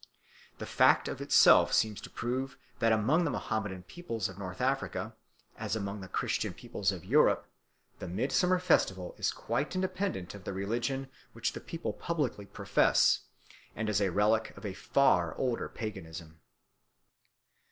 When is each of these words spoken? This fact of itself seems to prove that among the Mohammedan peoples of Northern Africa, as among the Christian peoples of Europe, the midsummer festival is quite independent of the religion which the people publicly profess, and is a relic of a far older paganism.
This 0.57 0.67
fact 0.67 1.07
of 1.07 1.21
itself 1.21 1.71
seems 1.73 2.01
to 2.01 2.09
prove 2.09 2.57
that 2.79 2.91
among 2.91 3.23
the 3.23 3.29
Mohammedan 3.29 3.83
peoples 3.83 4.27
of 4.29 4.39
Northern 4.39 4.65
Africa, 4.67 5.15
as 5.57 5.75
among 5.75 6.01
the 6.01 6.07
Christian 6.07 6.55
peoples 6.55 6.91
of 6.91 7.05
Europe, 7.05 7.45
the 7.99 8.07
midsummer 8.07 8.57
festival 8.57 9.13
is 9.19 9.31
quite 9.31 9.75
independent 9.75 10.33
of 10.33 10.43
the 10.43 10.53
religion 10.53 11.07
which 11.33 11.53
the 11.53 11.59
people 11.61 11.93
publicly 11.93 12.47
profess, 12.47 13.19
and 13.75 13.89
is 13.89 14.01
a 14.01 14.09
relic 14.11 14.57
of 14.57 14.65
a 14.65 14.73
far 14.73 15.35
older 15.35 15.69
paganism. 15.69 16.39